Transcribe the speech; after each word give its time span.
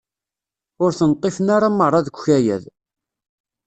Ur 0.83 0.91
ten-ṭṭifen 0.99 1.47
ara 1.55 1.67
merra 1.77 1.99
deg 2.05 2.15
ukayad. 2.17 2.63